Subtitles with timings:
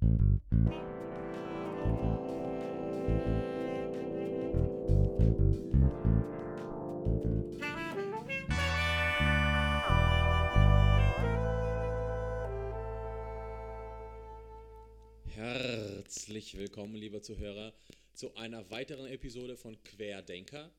[0.00, 0.16] Herzlich
[16.56, 17.74] willkommen, liebe Zuhörer,
[18.14, 20.70] zu einer weiteren Episode von Querdenker.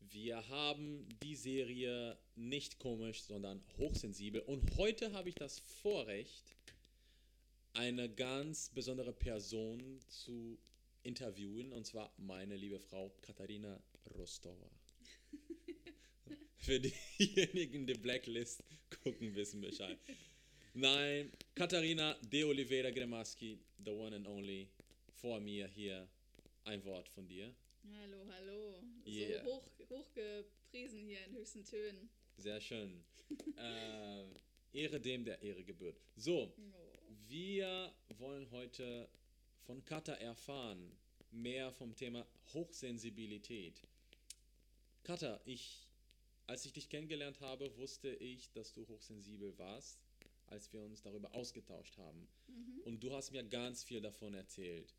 [0.00, 4.42] Wir haben die Serie nicht komisch, sondern hochsensibel.
[4.42, 6.44] Und heute habe ich das Vorrecht,
[7.72, 10.58] eine ganz besondere Person zu
[11.02, 13.80] interviewen, und zwar meine liebe Frau Katharina
[14.16, 14.70] Rostova.
[16.56, 18.62] Für diejenigen, die Blacklist
[19.02, 19.98] gucken, wissen Bescheid.
[20.74, 24.68] Nein, Katharina de Oliveira Gremaschi, the one and only,
[25.14, 26.08] vor mir hier
[26.64, 27.54] ein Wort von dir.
[27.82, 28.82] Hallo, hallo.
[29.06, 29.42] Yeah.
[29.42, 32.10] So hoch, hochgepriesen hier in höchsten Tönen.
[32.36, 33.02] Sehr schön.
[33.56, 34.24] äh,
[34.72, 36.00] Ehre dem, der Ehre gebührt.
[36.16, 36.89] So, Oh.
[37.30, 39.08] Wir wollen heute
[39.64, 40.90] von Katha erfahren,
[41.30, 43.80] mehr vom Thema Hochsensibilität.
[45.04, 45.86] Katha, ich,
[46.48, 50.00] als ich dich kennengelernt habe, wusste ich, dass du hochsensibel warst,
[50.48, 52.26] als wir uns darüber ausgetauscht haben.
[52.84, 54.92] Und du hast mir ganz viel davon erzählt.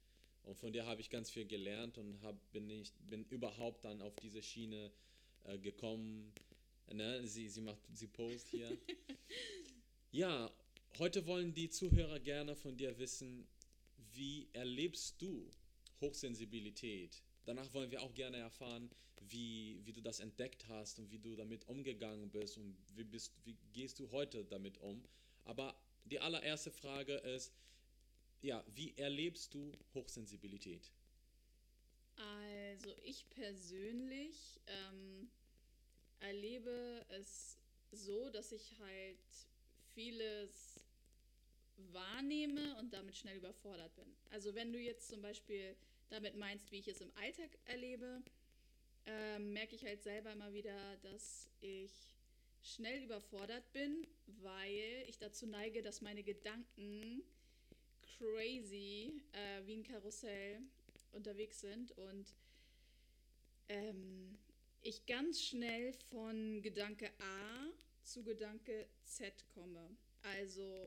[0.43, 4.01] Und von dir habe ich ganz viel gelernt und hab, bin, ich, bin überhaupt dann
[4.01, 4.89] auf diese Schiene
[5.43, 6.31] äh, gekommen.
[6.93, 7.27] Ne?
[7.27, 8.77] Sie, sie macht, sie post hier.
[10.11, 10.49] ja,
[10.99, 13.47] heute wollen die Zuhörer gerne von dir wissen,
[14.13, 15.49] wie erlebst du
[16.01, 17.21] Hochsensibilität?
[17.45, 18.89] Danach wollen wir auch gerne erfahren,
[19.21, 23.33] wie, wie du das entdeckt hast und wie du damit umgegangen bist und wie, bist,
[23.45, 25.03] wie gehst du heute damit um.
[25.45, 25.75] Aber
[26.05, 27.53] die allererste Frage ist,
[28.41, 30.91] ja, wie erlebst du Hochsensibilität?
[32.15, 35.29] Also ich persönlich ähm,
[36.19, 37.57] erlebe es
[37.91, 39.19] so, dass ich halt
[39.93, 40.83] vieles
[41.91, 44.05] wahrnehme und damit schnell überfordert bin.
[44.29, 45.75] Also wenn du jetzt zum Beispiel
[46.09, 48.21] damit meinst, wie ich es im Alltag erlebe,
[49.05, 51.91] ähm, merke ich halt selber immer wieder, dass ich
[52.61, 54.07] schnell überfordert bin,
[54.41, 57.23] weil ich dazu neige, dass meine Gedanken
[58.17, 60.61] crazy äh, wie ein Karussell
[61.11, 62.35] unterwegs sind und
[63.69, 64.37] ähm,
[64.81, 67.71] ich ganz schnell von Gedanke A
[68.03, 69.97] zu Gedanke Z komme.
[70.23, 70.85] Also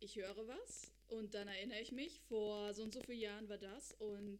[0.00, 3.58] ich höre was und dann erinnere ich mich, vor so und so vielen Jahren war
[3.58, 4.38] das und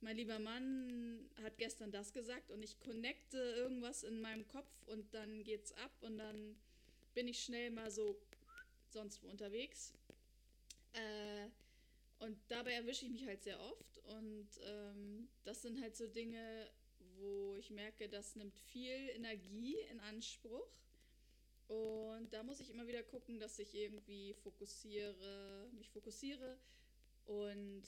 [0.00, 5.12] mein lieber Mann hat gestern das gesagt und ich connecte irgendwas in meinem Kopf und
[5.12, 6.56] dann geht's ab und dann
[7.14, 8.18] bin ich schnell mal so
[8.88, 9.92] sonst wo unterwegs.
[10.92, 11.48] Äh,
[12.20, 16.70] und dabei erwische ich mich halt sehr oft und ähm, das sind halt so Dinge,
[17.18, 20.66] wo ich merke, das nimmt viel Energie in Anspruch.
[21.70, 26.58] Und da muss ich immer wieder gucken, dass ich irgendwie fokussiere, mich fokussiere
[27.26, 27.84] und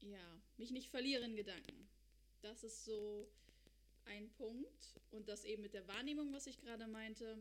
[0.00, 1.88] ja, mich nicht verliere in Gedanken.
[2.42, 3.28] Das ist so
[4.06, 4.98] ein Punkt.
[5.12, 7.38] Und das eben mit der Wahrnehmung, was ich gerade meinte,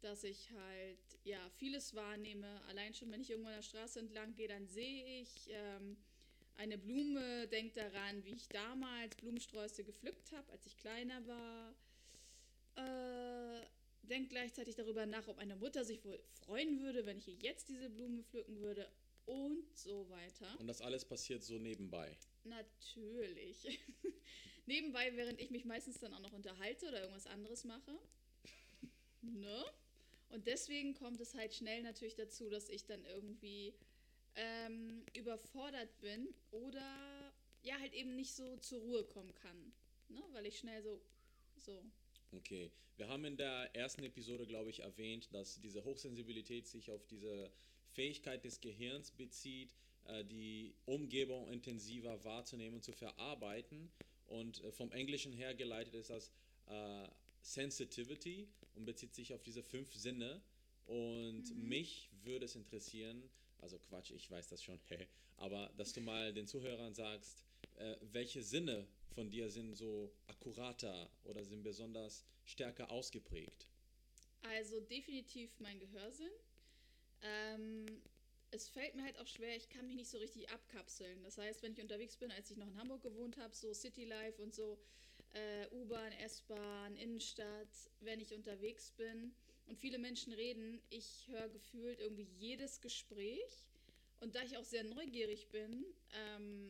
[0.00, 2.60] dass ich halt ja vieles wahrnehme.
[2.64, 5.96] Allein schon, wenn ich irgendwo an der Straße entlang gehe, dann sehe ich ähm,
[6.56, 11.74] eine Blume, denke daran, wie ich damals Blumensträuße gepflückt habe, als ich kleiner war.
[12.74, 13.73] Äh,
[14.08, 17.68] denke gleichzeitig darüber nach, ob meine Mutter sich wohl freuen würde, wenn ich ihr jetzt
[17.68, 18.88] diese Blume pflücken würde
[19.26, 20.58] und so weiter.
[20.58, 22.16] Und das alles passiert so nebenbei.
[22.44, 23.80] Natürlich.
[24.66, 27.98] Nebenbei, während ich mich meistens dann auch noch unterhalte oder irgendwas anderes mache.
[29.22, 29.64] Ne?
[30.28, 33.72] Und deswegen kommt es halt schnell natürlich dazu, dass ich dann irgendwie
[34.34, 37.32] ähm, überfordert bin oder
[37.62, 39.72] ja, halt eben nicht so zur Ruhe kommen kann.
[40.08, 40.22] Ne?
[40.32, 41.00] Weil ich schnell so,
[41.56, 41.82] so.
[42.36, 47.06] Okay, wir haben in der ersten Episode, glaube ich, erwähnt, dass diese Hochsensibilität sich auf
[47.06, 47.50] diese
[47.92, 49.74] Fähigkeit des Gehirns bezieht,
[50.06, 53.90] äh, die Umgebung intensiver wahrzunehmen und zu verarbeiten.
[54.26, 56.32] Und äh, vom Englischen her geleitet ist das
[56.66, 57.08] äh,
[57.40, 60.42] Sensitivity und bezieht sich auf diese fünf Sinne.
[60.86, 63.22] Und mich würde es interessieren,
[63.58, 64.80] also Quatsch, ich weiß das schon,
[65.36, 67.44] aber dass du mal den Zuhörern sagst,
[68.12, 73.66] welche Sinne von dir sind so akkurater oder sind besonders stärker ausgeprägt?
[74.42, 76.30] Also definitiv mein Gehörsinn.
[77.22, 77.86] Ähm,
[78.50, 81.22] es fällt mir halt auch schwer, ich kann mich nicht so richtig abkapseln.
[81.22, 84.40] Das heißt, wenn ich unterwegs bin, als ich noch in Hamburg gewohnt habe, so Citylife
[84.42, 84.78] und so,
[85.32, 89.34] äh, U-Bahn, S-Bahn, Innenstadt, wenn ich unterwegs bin
[89.66, 93.70] und viele Menschen reden, ich höre gefühlt irgendwie jedes Gespräch.
[94.20, 96.68] Und da ich auch sehr neugierig bin, ähm,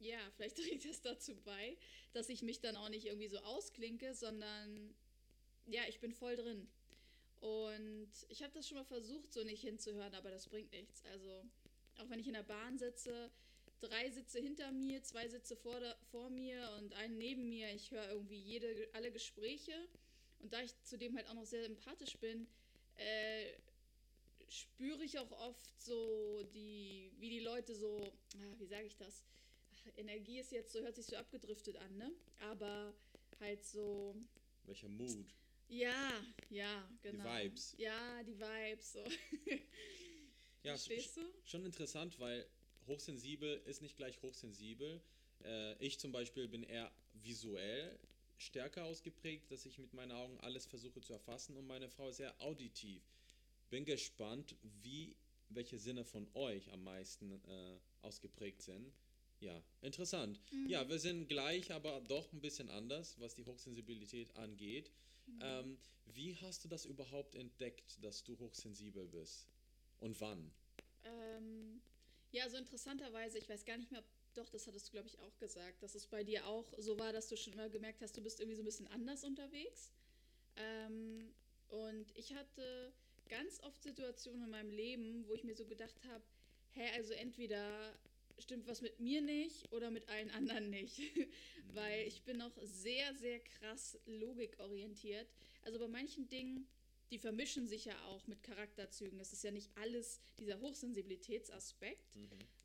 [0.00, 1.76] ja, vielleicht trägt das dazu bei,
[2.12, 4.94] dass ich mich dann auch nicht irgendwie so ausklinke, sondern
[5.66, 6.68] ja, ich bin voll drin.
[7.40, 11.04] Und ich habe das schon mal versucht, so nicht hinzuhören, aber das bringt nichts.
[11.06, 11.42] Also
[11.96, 13.30] auch wenn ich in der Bahn sitze,
[13.80, 17.72] drei Sitze hinter mir, zwei Sitze vor, der, vor mir und einen neben mir.
[17.74, 19.72] Ich höre irgendwie jede, alle Gespräche.
[20.40, 22.46] Und da ich zudem halt auch noch sehr empathisch bin,
[22.96, 23.52] äh,
[24.48, 29.24] spüre ich auch oft so die, wie die Leute so, ah, wie sage ich das?
[29.96, 32.12] Energie ist jetzt so, hört sich so abgedriftet an, ne?
[32.38, 32.94] Aber
[33.38, 34.14] halt so.
[34.64, 35.34] Welcher Mood?
[35.68, 37.24] Ja, ja, genau.
[37.24, 37.74] Die Vibes.
[37.78, 38.92] Ja, die Vibes.
[38.92, 39.04] So.
[40.62, 41.22] Ja, Verstehst du?
[41.44, 42.46] Schon interessant, weil
[42.86, 45.00] hochsensibel ist nicht gleich hochsensibel.
[45.42, 47.98] Äh, ich zum Beispiel bin eher visuell
[48.36, 52.18] stärker ausgeprägt, dass ich mit meinen Augen alles versuche zu erfassen und meine Frau ist
[52.18, 53.02] sehr auditiv.
[53.70, 55.16] Bin gespannt, wie
[55.48, 58.92] welche Sinne von euch am meisten äh, ausgeprägt sind.
[59.40, 60.38] Ja, interessant.
[60.66, 64.92] Ja, wir sind gleich, aber doch ein bisschen anders, was die Hochsensibilität angeht.
[65.40, 69.48] Ähm, wie hast du das überhaupt entdeckt, dass du hochsensibel bist?
[70.00, 70.52] Und wann?
[71.04, 71.80] Ähm,
[72.32, 74.04] ja, so interessanterweise, ich weiß gar nicht mehr,
[74.34, 77.12] doch, das hattest du, glaube ich, auch gesagt, dass es bei dir auch so war,
[77.12, 79.90] dass du schon immer gemerkt hast, du bist irgendwie so ein bisschen anders unterwegs.
[80.56, 81.32] Ähm,
[81.68, 82.92] und ich hatte
[83.28, 86.24] ganz oft Situationen in meinem Leben, wo ich mir so gedacht habe,
[86.72, 87.98] hä, also entweder
[88.40, 90.98] stimmt was mit mir nicht oder mit allen anderen nicht.
[91.74, 95.28] Weil ich bin noch sehr, sehr krass logikorientiert.
[95.62, 96.66] Also bei manchen Dingen,
[97.10, 99.18] die vermischen sich ja auch mit Charakterzügen.
[99.20, 102.16] Es ist ja nicht alles dieser Hochsensibilitätsaspekt,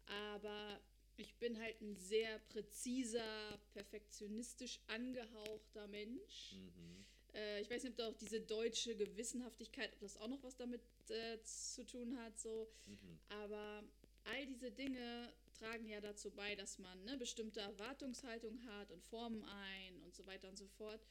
[0.07, 0.79] aber
[1.17, 6.53] ich bin halt ein sehr präziser, perfektionistisch angehauchter Mensch.
[6.53, 7.05] Mhm.
[7.33, 10.55] Äh, ich weiß nicht, ob da auch diese deutsche Gewissenhaftigkeit, ob das auch noch was
[10.57, 12.67] damit äh, zu tun hat, so.
[12.85, 13.19] Mhm.
[13.29, 13.83] Aber
[14.25, 19.43] all diese Dinge tragen ja dazu bei, dass man eine bestimmte Erwartungshaltung hat und formen
[19.43, 21.01] ein und so weiter und so fort.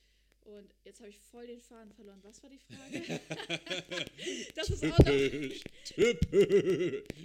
[0.42, 2.22] Und jetzt habe ich voll den Faden verloren.
[2.22, 3.00] Was war die Frage?
[4.54, 5.06] das, ist auch noch,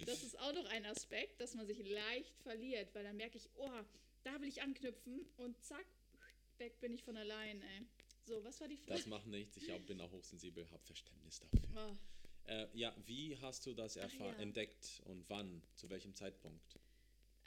[0.06, 3.50] das ist auch noch ein Aspekt, dass man sich leicht verliert, weil dann merke ich,
[3.58, 3.84] oh,
[4.24, 5.86] da will ich anknüpfen und zack,
[6.60, 7.86] weg bin ich von allein, ey.
[8.26, 9.00] So, was war die Frage?
[9.00, 9.58] Das macht nichts.
[9.58, 11.68] Ich auch bin auch hochsensibel, habe Verständnis dafür.
[11.76, 11.96] Oh.
[12.50, 14.44] Äh, ja, wie hast du das erfahren, ja.
[14.44, 15.62] entdeckt und wann?
[15.76, 16.80] Zu welchem Zeitpunkt?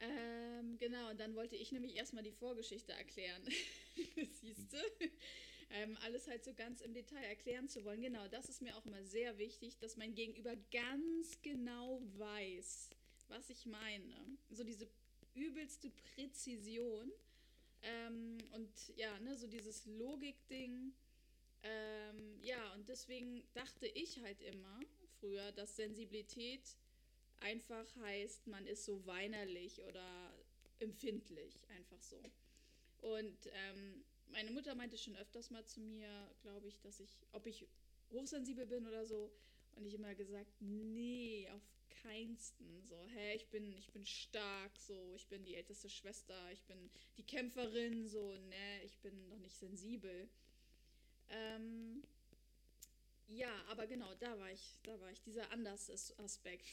[0.02, 3.40] Ähm, genau, und dann wollte ich nämlich erstmal die Vorgeschichte erklären.
[4.32, 4.78] Siehst du?
[5.70, 8.02] Ähm, alles halt so ganz im Detail erklären zu wollen.
[8.02, 12.90] Genau, das ist mir auch immer sehr wichtig, dass mein Gegenüber ganz genau weiß,
[13.28, 14.14] was ich meine.
[14.50, 14.88] So diese
[15.34, 17.12] übelste Präzision.
[17.82, 20.92] Ähm, und ja, ne, so dieses Logikding.
[21.62, 24.80] Ähm, ja, und deswegen dachte ich halt immer
[25.20, 26.76] früher, dass Sensibilität
[27.42, 30.34] einfach heißt, man ist so weinerlich oder
[30.78, 32.20] empfindlich, einfach so.
[33.00, 36.08] Und ähm, meine Mutter meinte schon öfters mal zu mir,
[36.42, 37.66] glaube ich, dass ich, ob ich
[38.10, 39.32] hochsensibel bin oder so.
[39.74, 41.62] Und ich immer gesagt, nee, auf
[42.02, 42.82] keinsten.
[42.84, 46.90] So, hä, ich bin, ich bin stark, so, ich bin die älteste Schwester, ich bin
[47.16, 50.28] die Kämpferin, so, ne, ich bin noch nicht sensibel.
[51.28, 52.02] Ähm,
[53.28, 56.66] ja, aber genau, da war ich, da war ich, dieser Anders-Aspekt.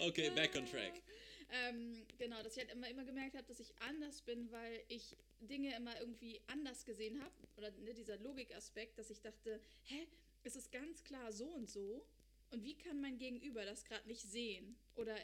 [0.00, 1.02] Okay, back on track.
[1.48, 5.16] Ähm, genau, dass ich halt immer, immer gemerkt habe, dass ich anders bin, weil ich
[5.38, 7.34] Dinge immer irgendwie anders gesehen habe.
[7.56, 10.08] Oder ne, dieser Logikaspekt, dass ich dachte, hä,
[10.42, 12.04] es ist ganz klar so und so.
[12.50, 14.76] Und wie kann mein Gegenüber das gerade nicht sehen?
[14.96, 15.16] Oder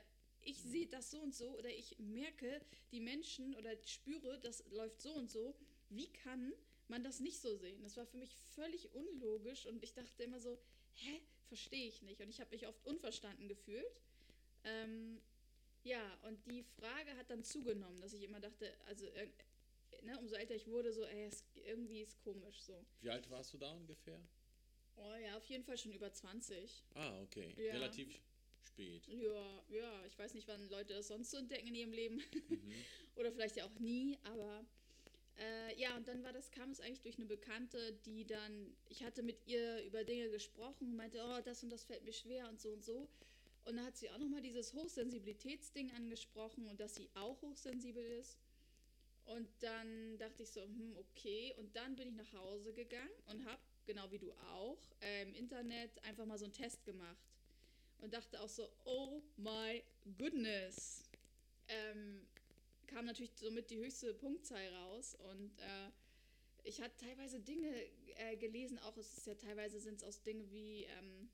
[0.43, 1.59] ich sehe das so und so.
[1.59, 2.61] Oder ich merke,
[2.93, 5.57] die Menschen oder spüre, das läuft so und so.
[5.89, 6.53] Wie kann
[6.89, 7.83] man das nicht so sehen?
[7.83, 10.59] Das war für mich völlig unlogisch und ich dachte immer so,
[10.95, 12.21] hä, verstehe ich nicht.
[12.21, 14.01] Und ich habe mich oft unverstanden gefühlt.
[14.65, 15.21] Ähm,
[15.85, 19.29] ja, und die Frage hat dann zugenommen, dass ich immer dachte, also äh,
[20.03, 22.85] ne, umso älter ich wurde, so, ey, es, irgendwie ist komisch so.
[23.01, 24.21] Wie alt warst du da ungefähr?
[24.97, 26.85] Oh ja, auf jeden Fall schon über 20.
[26.95, 27.55] Ah, okay.
[27.57, 27.73] Ja.
[27.73, 28.09] Relativ
[28.63, 29.07] spät.
[29.09, 32.23] Ja, ja, ich weiß nicht, wann Leute das sonst so entdecken in ihrem Leben.
[32.49, 32.75] Mhm.
[33.17, 34.65] Oder vielleicht ja auch nie, aber
[35.39, 39.03] äh, ja, und dann war das, kam es eigentlich durch eine Bekannte, die dann, ich
[39.03, 42.61] hatte mit ihr über Dinge gesprochen meinte, oh, das und das fällt mir schwer und
[42.61, 43.09] so und so.
[43.65, 48.37] Und dann hat sie auch nochmal dieses Hochsensibilitätsding angesprochen und dass sie auch hochsensibel ist.
[49.25, 51.55] Und dann dachte ich so, hm, okay.
[51.59, 55.35] Und dann bin ich nach Hause gegangen und habe, genau wie du auch, äh, im
[55.35, 57.31] Internet einfach mal so einen Test gemacht.
[57.99, 59.83] Und dachte auch so, oh my
[60.19, 61.05] goodness.
[61.69, 62.27] Ähm,
[62.87, 65.17] kam natürlich somit die höchste Punktzahl raus.
[65.31, 65.91] Und äh,
[66.65, 67.69] ich hatte teilweise Dinge
[68.17, 71.29] äh, gelesen, auch es ist ja teilweise sind es aus Dinge wie, ähm,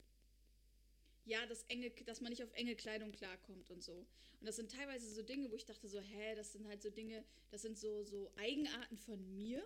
[1.24, 4.06] ja, das enge, dass man nicht auf enge Kleidung klarkommt und so.
[4.40, 6.90] Und das sind teilweise so Dinge, wo ich dachte so, hä, das sind halt so
[6.90, 9.62] Dinge, das sind so, so Eigenarten von mir.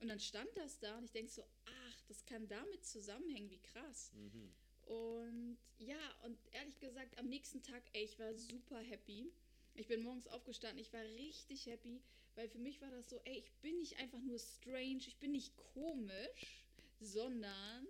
[0.00, 3.60] Und dann stand das da und ich denke so, ach, das kann damit zusammenhängen, wie
[3.60, 4.12] krass.
[4.12, 4.52] Mhm.
[4.84, 9.32] Und ja, und ehrlich gesagt gesagt, am nächsten Tag, ey, ich war super happy.
[9.74, 12.02] Ich bin morgens aufgestanden, ich war richtig happy,
[12.34, 15.32] weil für mich war das so, ey, ich bin nicht einfach nur strange, ich bin
[15.32, 16.64] nicht komisch,
[17.00, 17.86] sondern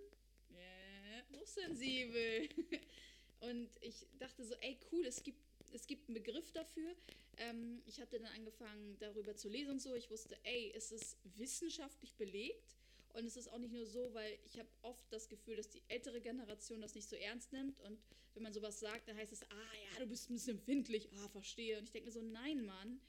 [0.51, 2.49] yeah, hochsensibel.
[3.41, 5.41] Und ich dachte so, ey, cool, es gibt,
[5.73, 6.95] es gibt einen Begriff dafür.
[7.37, 9.95] Ähm, ich hatte dann angefangen, darüber zu lesen und so.
[9.95, 12.77] Ich wusste, ey, es ist wissenschaftlich belegt.
[13.13, 15.83] Und es ist auch nicht nur so, weil ich habe oft das Gefühl, dass die
[15.87, 17.79] ältere Generation das nicht so ernst nimmt.
[17.81, 17.99] Und
[18.33, 21.29] wenn man sowas sagt, dann heißt es, ah ja, du bist ein bisschen empfindlich, ah,
[21.29, 21.77] verstehe.
[21.77, 22.99] Und ich denke mir so, nein, Mann,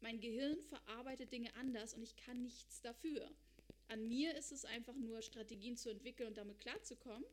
[0.00, 3.30] mein Gehirn verarbeitet Dinge anders und ich kann nichts dafür.
[3.88, 7.24] An mir ist es einfach nur, Strategien zu entwickeln und damit klarzukommen.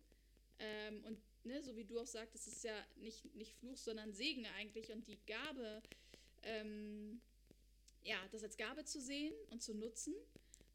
[0.59, 4.45] Ähm, und ne, so wie du auch sagtest, ist ja nicht, nicht Fluch, sondern Segen
[4.57, 4.91] eigentlich.
[4.91, 5.81] Und die Gabe,
[6.43, 7.21] ähm,
[8.03, 10.13] ja, das als Gabe zu sehen und zu nutzen.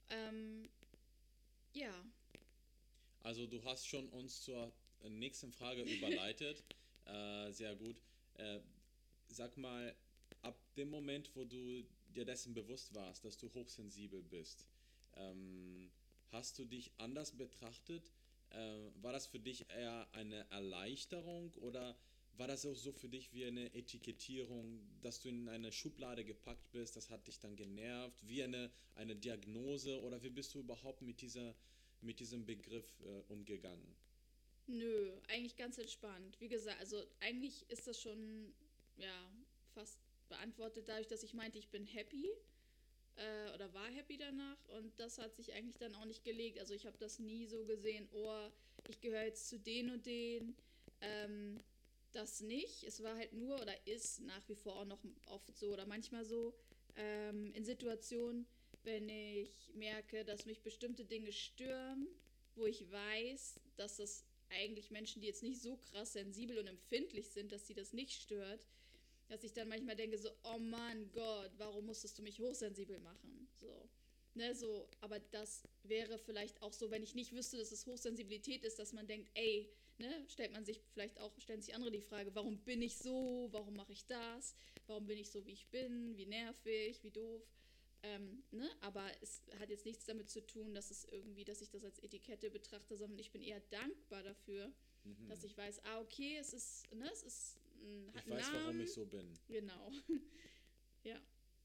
[0.08, 0.68] Ähm,
[1.76, 2.04] ja.
[3.20, 4.72] Also du hast schon uns zur
[5.08, 6.64] nächsten Frage überleitet.
[7.04, 7.96] äh, sehr gut.
[8.34, 8.60] Äh,
[9.28, 9.94] sag mal,
[10.42, 14.66] ab dem Moment, wo du dir dessen bewusst warst, dass du hochsensibel bist,
[15.14, 15.90] ähm,
[16.30, 18.10] hast du dich anders betrachtet?
[18.50, 21.96] Äh, war das für dich eher eine Erleichterung oder
[22.38, 26.70] war das auch so für dich wie eine Etikettierung, dass du in eine Schublade gepackt
[26.72, 31.02] bist, das hat dich dann genervt, wie eine, eine Diagnose oder wie bist du überhaupt
[31.02, 31.54] mit, dieser,
[32.00, 33.96] mit diesem Begriff äh, umgegangen?
[34.66, 36.40] Nö, eigentlich ganz entspannt.
[36.40, 38.52] Wie gesagt, also eigentlich ist das schon
[38.96, 39.30] ja
[39.74, 42.30] fast beantwortet dadurch, dass ich meinte, ich bin happy
[43.16, 46.58] äh, oder war happy danach und das hat sich eigentlich dann auch nicht gelegt.
[46.58, 48.48] Also ich habe das nie so gesehen, oh,
[48.88, 50.56] ich gehöre jetzt zu den und den.
[51.00, 51.60] Ähm,
[52.16, 52.84] das nicht.
[52.84, 56.24] Es war halt nur oder ist nach wie vor auch noch oft so oder manchmal
[56.24, 56.54] so
[56.96, 58.46] ähm, in Situationen,
[58.84, 62.08] wenn ich merke, dass mich bestimmte Dinge stören,
[62.54, 67.28] wo ich weiß, dass das eigentlich Menschen, die jetzt nicht so krass sensibel und empfindlich
[67.28, 68.66] sind, dass sie das nicht stört,
[69.28, 73.48] dass ich dann manchmal denke so, oh mein Gott, warum musstest du mich hochsensibel machen?
[73.60, 73.88] So.
[74.34, 78.64] Ne, so, aber das wäre vielleicht auch so, wenn ich nicht wüsste, dass es Hochsensibilität
[78.64, 82.00] ist, dass man denkt, ey, ne, stellt man sich vielleicht auch, stellen sich andere die
[82.00, 84.54] Frage, warum bin ich so, warum mache ich das,
[84.86, 87.42] warum bin ich so, wie ich bin, wie nervig, wie doof.
[88.02, 88.68] Ähm, ne?
[88.82, 91.98] Aber es hat jetzt nichts damit zu tun, dass es irgendwie, dass ich das als
[91.98, 94.72] Etikette betrachte, sondern ich bin eher dankbar dafür,
[95.04, 95.28] mhm.
[95.28, 98.64] dass ich weiß, ah, okay, es ist, ne, es ist, ein, hat ich weiß, Namen.
[98.64, 99.38] warum ich so bin.
[99.48, 99.92] Genau.
[101.04, 101.20] ja.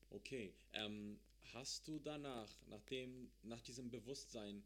[0.10, 0.54] Okay.
[0.74, 1.20] Ähm,
[1.54, 4.64] hast du danach, nachdem, nach diesem Bewusstsein,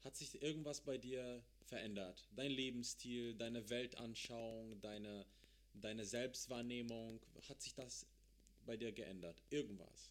[0.00, 2.28] hat sich irgendwas bei dir verändert?
[2.36, 5.26] Dein Lebensstil, deine Weltanschauung, deine,
[5.74, 8.06] deine Selbstwahrnehmung, hat sich das
[8.66, 9.42] bei dir geändert?
[9.50, 10.10] Irgendwas?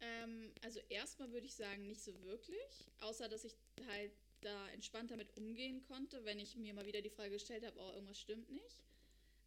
[0.00, 5.10] Ähm, also erstmal würde ich sagen, nicht so wirklich, außer dass ich halt da entspannt
[5.10, 8.48] damit umgehen konnte, wenn ich mir mal wieder die Frage gestellt habe, oh, irgendwas stimmt
[8.50, 8.84] nicht.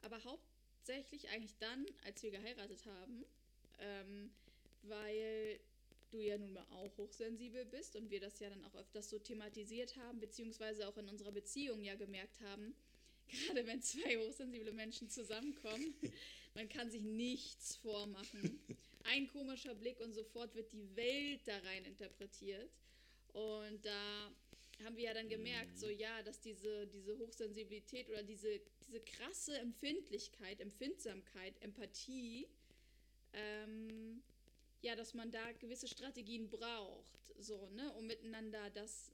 [0.02, 3.26] Aber hauptsächlich eigentlich dann, als wir geheiratet haben,
[3.80, 4.32] ähm,
[4.84, 5.60] weil
[6.14, 9.20] du ja nun mal auch hochsensibel bist und wir das ja dann auch öfters so
[9.20, 12.76] thematisiert haben, beziehungsweise auch in unserer Beziehung ja gemerkt haben,
[13.28, 15.96] gerade wenn zwei hochsensible Menschen zusammenkommen,
[16.56, 18.60] man kann sich nichts vormachen.
[19.04, 22.70] Ein komischer Blick und sofort wird die Welt da rein interpretiert.
[23.34, 24.32] Und da
[24.84, 29.58] haben wir ja dann gemerkt, so ja, dass diese, diese Hochsensibilität oder diese, diese krasse
[29.58, 32.48] Empfindlichkeit, Empfindsamkeit, Empathie,
[33.34, 34.22] ähm,
[34.82, 39.12] ja, dass man da gewisse Strategien braucht, so, ne, um miteinander das,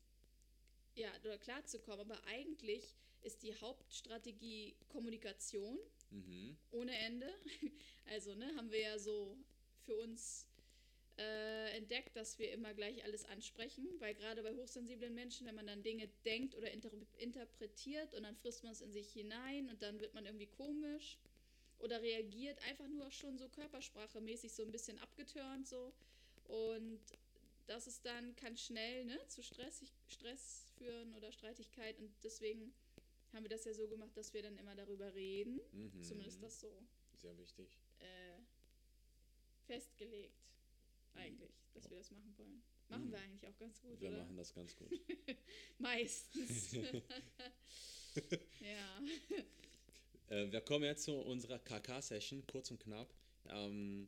[0.95, 1.99] ja, klarzukommen.
[1.99, 5.77] Aber eigentlich ist die Hauptstrategie Kommunikation
[6.11, 6.57] mhm.
[6.71, 7.33] ohne Ende.
[8.09, 9.37] Also, ne, haben wir ja so
[9.83, 10.47] für uns
[11.17, 15.67] äh, entdeckt, dass wir immer gleich alles ansprechen, weil gerade bei hochsensiblen Menschen, wenn man
[15.67, 19.81] dann Dinge denkt oder inter interpretiert und dann frisst man es in sich hinein und
[19.81, 21.17] dann wird man irgendwie komisch
[21.79, 25.93] oder reagiert einfach nur schon so körpersprachemäßig so ein bisschen abgeturnt so
[26.45, 26.99] und
[27.67, 32.73] das ist dann kann schnell ne, zu Stress, Stress führen oder Streitigkeit und deswegen
[33.33, 36.01] haben wir das ja so gemacht, dass wir dann immer darüber reden, mhm.
[36.01, 36.71] zumindest das so.
[37.17, 37.77] Sehr wichtig.
[37.99, 38.39] Äh,
[39.65, 40.47] festgelegt
[41.15, 41.89] eigentlich, dass mhm.
[41.91, 42.63] wir das machen wollen.
[42.89, 43.11] Machen mhm.
[43.11, 44.19] wir eigentlich auch ganz gut, Wir oder?
[44.19, 44.89] machen das ganz gut.
[45.77, 46.71] Meistens.
[48.61, 49.01] ja.
[50.29, 53.13] Äh, wir kommen jetzt zu unserer KK-Session, kurz und knapp.
[53.49, 54.07] Ähm,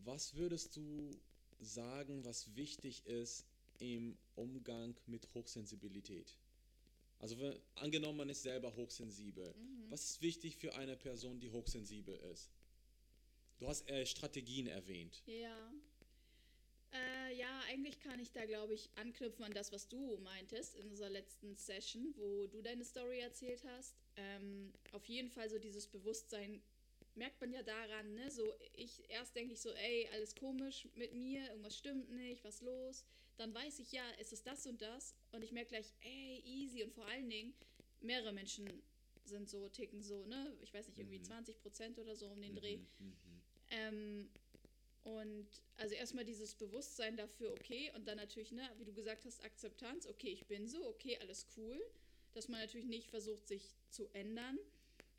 [0.00, 1.10] was würdest du
[1.60, 3.46] sagen, was wichtig ist
[3.78, 6.36] im Umgang mit Hochsensibilität?
[7.18, 9.54] Also wenn, angenommen, man ist selber hochsensibel.
[9.54, 9.90] Mhm.
[9.90, 12.50] Was ist wichtig für eine Person, die hochsensibel ist?
[13.58, 15.22] Du hast äh, Strategien erwähnt.
[15.26, 15.72] Ja.
[16.92, 20.88] Äh, ja, eigentlich kann ich da, glaube ich, anknüpfen an das, was du meintest in
[20.88, 23.94] unserer letzten Session, wo du deine Story erzählt hast.
[24.16, 26.62] Ähm, auf jeden Fall so dieses Bewusstsein
[27.14, 28.30] merkt man ja daran, ne?
[28.30, 32.62] So, ich erst denke ich so, ey, alles komisch mit mir, irgendwas stimmt nicht, was
[32.62, 33.04] los?
[33.36, 35.14] Dann weiß ich, ja, es ist das und das.
[35.32, 36.82] Und ich merke gleich, ey, easy.
[36.82, 37.54] Und vor allen Dingen,
[38.00, 38.68] mehrere Menschen
[39.24, 40.56] sind so, ticken so, ne?
[40.62, 41.24] Ich weiß nicht, irgendwie mhm.
[41.24, 42.78] 20 Prozent oder so um den Dreh.
[42.78, 43.42] Mhm, mhm.
[43.70, 44.30] Ähm,
[45.16, 49.44] und also erstmal dieses Bewusstsein dafür, okay, und dann natürlich, ne, wie du gesagt hast,
[49.44, 51.80] Akzeptanz, okay, ich bin so, okay, alles cool.
[52.34, 54.58] Dass man natürlich nicht versucht, sich zu ändern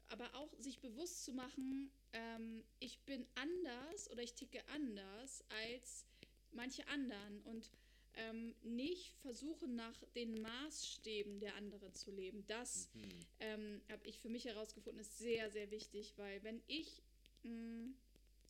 [0.09, 6.05] aber auch sich bewusst zu machen, ähm, ich bin anders oder ich ticke anders als
[6.51, 7.71] manche anderen und
[8.15, 12.43] ähm, nicht versuchen, nach den Maßstäben der anderen zu leben.
[12.47, 13.01] Das mhm.
[13.39, 17.03] ähm, habe ich für mich herausgefunden, ist sehr, sehr wichtig, weil wenn ich,
[17.43, 17.95] mh, mm,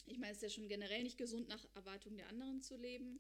[0.10, 3.20] ich meine, es ist ja schon generell nicht gesund, nach Erwartungen der anderen zu leben,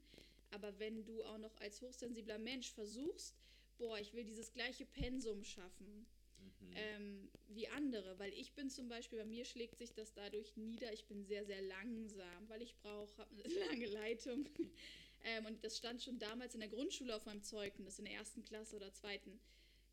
[0.51, 3.35] aber wenn du auch noch als hochsensibler Mensch versuchst,
[3.77, 6.05] boah, ich will dieses gleiche Pensum schaffen,
[6.39, 6.73] mhm.
[6.75, 10.91] ähm, wie andere, weil ich bin zum Beispiel, bei mir schlägt sich das dadurch nieder,
[10.93, 14.47] ich bin sehr, sehr langsam, weil ich brauche eine lange Leitung.
[15.23, 18.43] ähm, und das stand schon damals in der Grundschule auf meinem Zeugnis, in der ersten
[18.43, 19.39] Klasse oder zweiten.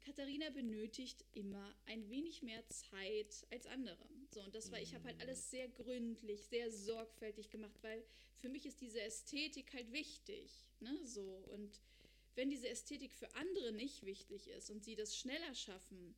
[0.04, 4.06] Katharina benötigt immer ein wenig mehr Zeit als andere.
[4.36, 8.04] So, und das war, ich habe halt alles sehr gründlich, sehr sorgfältig gemacht, weil
[8.36, 10.50] für mich ist diese Ästhetik halt wichtig.
[10.80, 10.94] Ne?
[11.06, 11.22] So,
[11.54, 11.80] und
[12.34, 16.14] wenn diese Ästhetik für andere nicht wichtig ist und sie das schneller schaffen,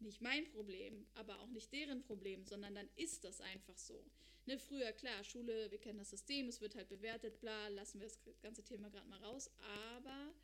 [0.00, 4.04] nicht mein Problem, aber auch nicht deren Problem, sondern dann ist das einfach so.
[4.44, 8.06] Ne, früher, klar, Schule, wir kennen das System, es wird halt bewertet, bla, lassen wir
[8.06, 9.50] das ganze Thema gerade mal raus.
[9.96, 10.34] Aber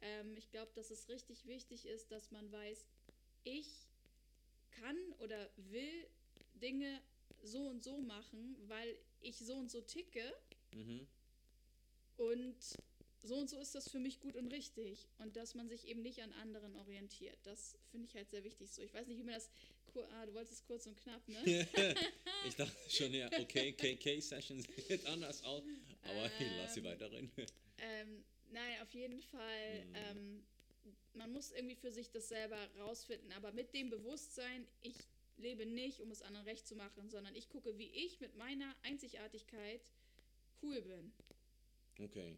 [0.00, 2.86] ähm, ich glaube, dass es richtig wichtig ist, dass man weiß,
[3.44, 3.90] ich
[4.70, 6.06] kann oder will
[6.60, 7.00] Dinge
[7.42, 10.34] so und so machen, weil ich so und so ticke.
[10.72, 11.06] Mhm.
[12.16, 12.56] Und
[13.22, 15.08] so und so ist das für mich gut und richtig.
[15.18, 17.38] Und dass man sich eben nicht an anderen orientiert.
[17.42, 18.82] Das finde ich halt sehr wichtig so.
[18.82, 19.50] Ich weiß nicht, wie man das.
[20.12, 21.38] Ah, du wolltest kurz und knapp, ne?
[22.46, 25.64] ich dachte schon, ja, okay, KK-Session sieht anders aus,
[26.02, 27.30] aber ähm, ich lasse sie weiterreden.
[27.78, 29.84] Ähm, nein, auf jeden Fall.
[29.84, 29.94] Mhm.
[29.94, 30.42] Ähm,
[31.14, 34.94] man muss irgendwie für sich das selber rausfinden, aber mit dem Bewusstsein, ich
[35.40, 38.74] lebe nicht, um es anderen recht zu machen, sondern ich gucke, wie ich mit meiner
[38.82, 39.80] Einzigartigkeit
[40.62, 41.12] cool bin.
[41.98, 42.36] Okay.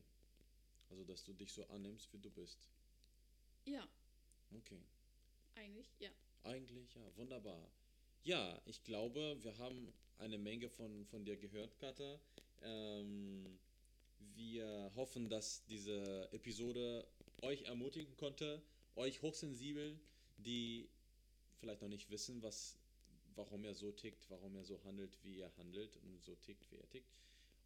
[0.91, 2.69] Also, dass du dich so annimmst, wie du bist.
[3.65, 3.89] Ja.
[4.57, 4.81] Okay.
[5.55, 6.11] Eigentlich, ja.
[6.45, 7.17] Eigentlich, ja.
[7.17, 7.71] Wunderbar.
[8.25, 12.21] Ja, ich glaube, wir haben eine Menge von, von dir gehört, Katha.
[12.63, 13.59] Ähm,
[14.35, 17.07] wir hoffen, dass diese Episode
[17.43, 18.63] euch ermutigen konnte,
[18.95, 19.99] euch hochsensibel,
[20.37, 20.89] die
[21.59, 22.77] vielleicht noch nicht wissen, was,
[23.37, 26.77] warum er so tickt, warum er so handelt, wie er handelt und so tickt, wie
[26.77, 27.13] er tickt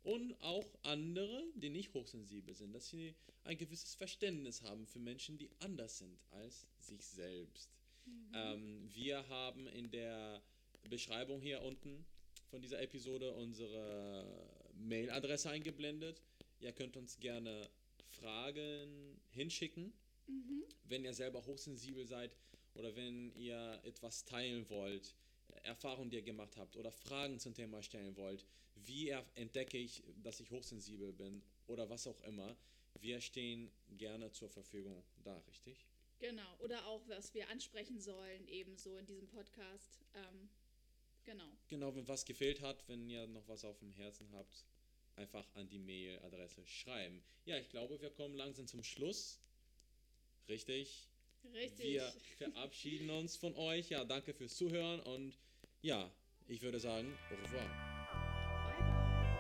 [0.07, 5.37] und auch andere, die nicht hochsensibel sind, dass sie ein gewisses Verständnis haben für Menschen,
[5.37, 7.69] die anders sind als sich selbst.
[8.05, 8.33] Mhm.
[8.33, 10.41] Ähm, wir haben in der
[10.89, 12.07] Beschreibung hier unten
[12.51, 16.23] von dieser Episode unsere Mailadresse eingeblendet.
[16.61, 17.69] Ihr könnt uns gerne
[18.07, 19.93] Fragen hinschicken,
[20.29, 20.63] mhm.
[20.85, 22.37] wenn ihr selber hochsensibel seid
[22.75, 25.17] oder wenn ihr etwas teilen wollt,
[25.65, 28.45] Erfahrungen, die ihr gemacht habt oder Fragen zum Thema stellen wollt
[28.85, 32.57] wie entdecke ich, dass ich hochsensibel bin oder was auch immer.
[33.01, 35.87] Wir stehen gerne zur Verfügung da, richtig?
[36.19, 40.01] Genau, oder auch, was wir ansprechen sollen, ebenso in diesem Podcast.
[40.15, 40.49] Ähm,
[41.25, 41.49] genau.
[41.69, 44.65] Genau, wenn was gefehlt hat, wenn ihr noch was auf dem Herzen habt,
[45.17, 47.23] einfach an die Mailadresse schreiben.
[47.45, 49.41] Ja, ich glaube, wir kommen langsam zum Schluss.
[50.49, 51.09] Richtig?
[51.55, 51.87] Richtig.
[51.87, 53.91] Wir verabschieden uns von euch.
[53.91, 55.39] Ja, danke fürs Zuhören und
[55.83, 56.11] ja,
[56.49, 57.71] ich würde sagen, au revoir.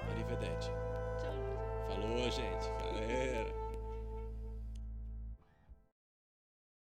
[0.08, 0.70] Arrivederci.
[1.18, 1.88] Ciao.
[1.88, 2.68] Falou, gente.
[2.78, 3.65] Galera.